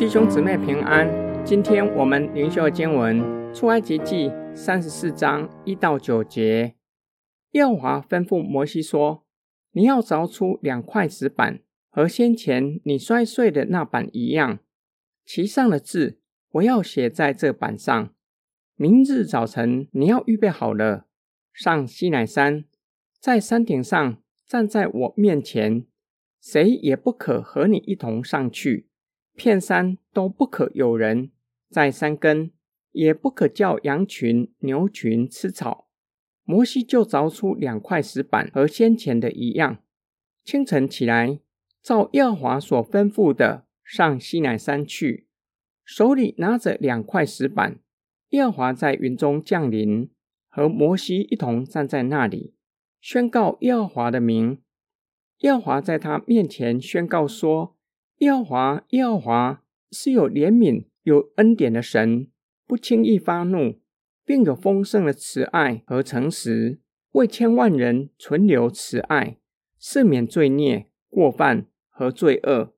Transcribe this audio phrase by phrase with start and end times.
[0.00, 1.06] 弟兄姊妹平安，
[1.44, 3.22] 今天我们灵修经文
[3.52, 6.74] 出埃及记三十四章一到九节。
[7.50, 9.26] 耶和华吩咐摩西说
[9.72, 11.60] ：“你要凿出两块石板，
[11.90, 14.60] 和先前你摔碎的那板一样，
[15.26, 16.18] 其上的字
[16.52, 18.14] 我要写在这板上。
[18.76, 21.04] 明日早晨你要预备好了，
[21.52, 22.64] 上西乃山，
[23.20, 25.84] 在山顶上站在我面前，
[26.40, 28.86] 谁也不可和你一同上去。”
[29.40, 31.30] 片山都不可有人，
[31.70, 32.50] 在山根
[32.92, 35.88] 也不可叫羊群、牛群吃草。
[36.44, 39.82] 摩西就凿出两块石板，和先前的一样。
[40.44, 41.40] 清晨起来，
[41.82, 45.26] 照耶和华所吩咐的，上西乃山去，
[45.86, 47.80] 手里拿着两块石板。
[48.28, 50.10] 耶和华在云中降临，
[50.50, 52.52] 和摩西一同站在那里，
[53.00, 54.60] 宣告耶和华的名。
[55.38, 57.74] 耶和华在他面前宣告说。
[58.20, 62.28] 耶和华，耶和华是有怜悯、有恩典的神，
[62.66, 63.80] 不轻易发怒，
[64.26, 66.80] 并有丰盛的慈爱和诚实，
[67.12, 69.38] 为千万人存留慈爱，
[69.80, 72.74] 赦免罪孽、过犯和罪恶，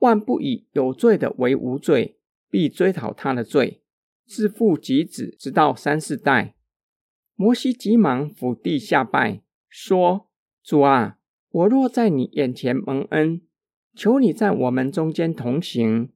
[0.00, 2.18] 万不以有罪的为无罪，
[2.50, 3.82] 必追讨他的罪，
[4.26, 6.54] 自父及子，直到三四代。
[7.36, 10.28] 摩西急忙伏地下拜，说
[10.62, 11.18] ：“主啊，
[11.48, 13.40] 我若在你眼前蒙恩。”
[13.94, 16.10] 求你在我们中间同行，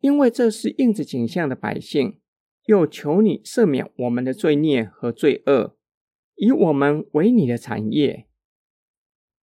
[0.00, 2.18] 因为这是应着景象的百姓。
[2.66, 5.76] 又求你赦免我们的罪孽和罪恶，
[6.34, 8.26] 以我们为你的产业。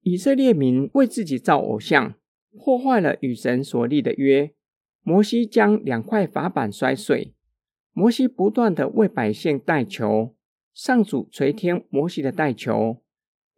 [0.01, 2.15] 以色列民为自己造偶像，
[2.51, 4.53] 破坏了与神所立的约。
[5.03, 7.33] 摩西将两块法板摔碎。
[7.93, 10.35] 摩西不断地为百姓代求，
[10.73, 13.01] 上主垂听摩西的代求。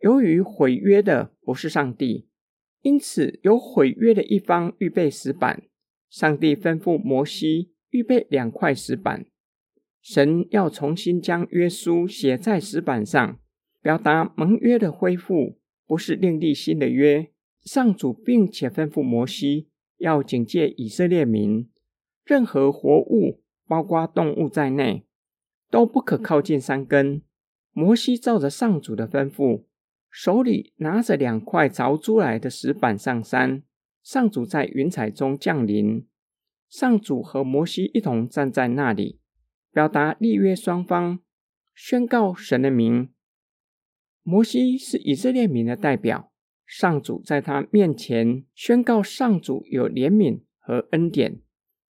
[0.01, 2.27] 由于毁约的不是上帝。
[2.85, 5.63] 因此，有毁约的一方预备石板。
[6.07, 9.25] 上帝吩咐摩西预备两块石板。
[10.03, 13.39] 神要重新将约书写在石板上，
[13.81, 17.31] 表达盟约的恢复，不是另立新的约。
[17.63, 21.67] 上主并且吩咐摩西要警戒以色列民，
[22.23, 25.07] 任何活物，包括动物在内，
[25.71, 27.23] 都不可靠近山根。
[27.73, 29.63] 摩西照着上主的吩咐。
[30.17, 33.63] 手里拿着两块凿出来的石板上山，
[34.01, 36.07] 上主在云彩中降临，
[36.69, 39.19] 上主和摩西一同站在那里，
[39.73, 41.19] 表达立约双方，
[41.73, 43.09] 宣告神的名。
[44.23, 46.31] 摩西是以色列民的代表，
[46.65, 51.41] 上主在他面前宣告，上主有怜悯和恩典，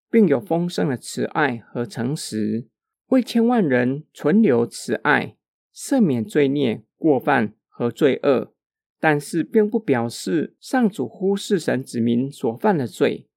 [0.09, 2.69] 并有丰盛的慈爱和诚实，
[3.07, 5.35] 为千万人存留慈爱，
[5.75, 7.55] 赦免罪孽过犯。
[7.75, 8.53] 和罪恶，
[8.99, 13.27] 但是并不表示上主忽视神子民所犯的罪，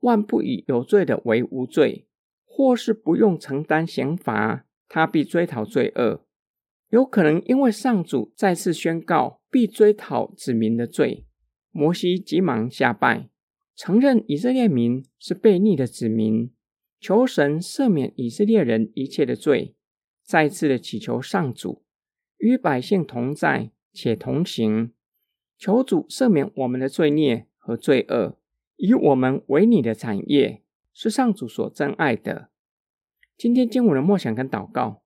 [0.00, 2.08] 万不以有罪的为无罪，
[2.44, 6.26] 或是不用承担刑罚，他必追讨罪恶。
[6.90, 11.24] 有可能因为上主再次宣告必追讨子民的罪，
[11.70, 13.28] 摩西急忙下拜，
[13.76, 16.52] 承认以色列民是悖逆的子民，
[17.00, 19.76] 求神赦免以色列人一切的罪，
[20.24, 21.84] 再次的祈求上主
[22.38, 23.70] 与百姓同在。
[23.96, 24.92] 且同行，
[25.56, 28.36] 求主赦免我们的罪孽和罪恶，
[28.76, 30.62] 以我们为你的产业，
[30.92, 32.50] 是上主所珍爱的。
[33.38, 35.00] 今天经文的默想跟祷告，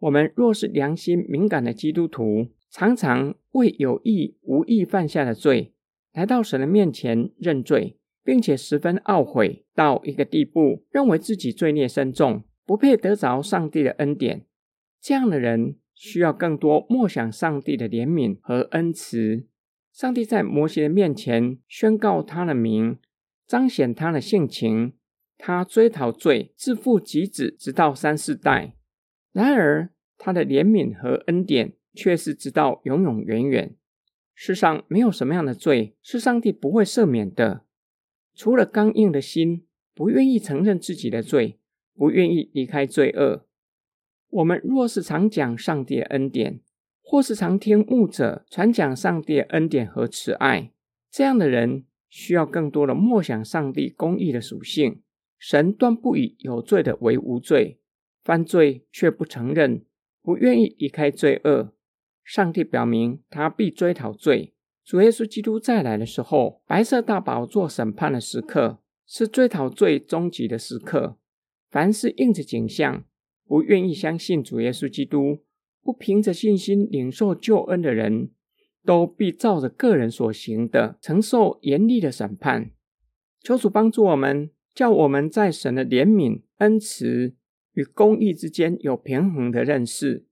[0.00, 5.72] 我们若是良心敏感的基督徒，常常为有意无意犯下的罪，
[6.12, 14.44] 来到神的面前认罪，并且十分懊悔到一个地步，认为自己罪孽深重，不配得着上帝的恩典。
[15.00, 15.76] 这样的人。
[15.94, 19.46] 需要更多默想上帝的怜悯和恩慈。
[19.92, 22.98] 上帝在摩西的面前宣告他的名，
[23.46, 24.94] 彰显他的性情。
[25.36, 28.76] 他追讨罪，自父及子，直到三四代。
[29.32, 33.76] 然而，他的怜悯和恩典却是直到永永远远。
[34.32, 37.64] 世上没有什么样的罪是上帝不会赦免的，
[38.34, 41.58] 除了刚硬的心，不愿意承认自己的罪，
[41.94, 43.46] 不愿意离开罪恶。
[44.34, 46.60] 我们若是常讲上帝恩典，
[47.00, 50.72] 或是常听牧者传讲上帝恩典和慈爱，
[51.08, 55.02] 这样的人需要更多的默想上帝公义的属性。
[55.38, 57.78] 神断不以有罪的为无罪，
[58.24, 59.84] 犯罪却不承认，
[60.20, 61.72] 不愿意离开罪恶。
[62.24, 64.54] 上帝表明他必追讨罪。
[64.84, 71.18] 主耶稣基督再来的时候，白色大宝座审判的时刻，是追讨罪终极的时刻。
[71.70, 73.04] 凡是应着景象。
[73.46, 75.44] 不愿意相信主耶稣基督，
[75.82, 78.30] 不凭着信心领受救恩的人，
[78.84, 82.70] 都必照着个人所行的承受严厉的审判。
[83.40, 87.34] 求主帮助我们，叫我们在神的怜悯、恩慈
[87.74, 90.26] 与公义之间有平衡的认识，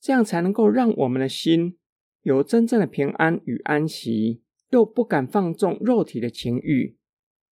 [0.00, 1.78] 这样才能够让我们的心
[2.22, 6.96] 有真正的平安与安息，又不敢放纵肉体的情欲，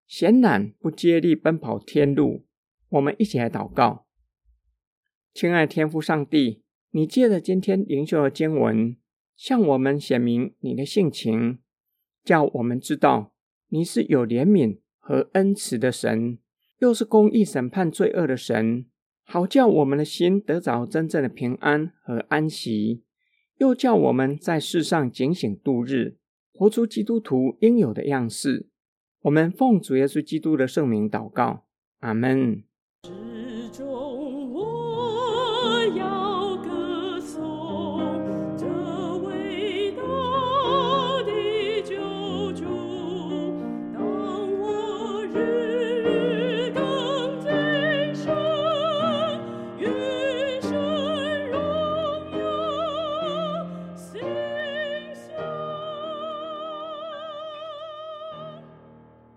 [0.06, 2.44] 显然不接力奔跑天路。
[2.88, 4.07] 我们一起来祷告，
[5.34, 8.96] 亲爱天父上帝，你借着今天灵修的经文，
[9.36, 11.58] 向我们显明你的性情，
[12.24, 13.32] 叫我们知道
[13.68, 16.38] 你是有怜悯和恩慈的神，
[16.78, 18.86] 又是公义审判罪恶的神，
[19.24, 23.04] 好叫我们的心得着真正的平安和安息，
[23.58, 26.16] 又叫我们在世上警醒度日，
[26.52, 28.68] 活出基督徒应有的样式。
[29.22, 31.66] 我们奉主耶稣基督的圣名祷告，
[32.00, 32.64] 阿门。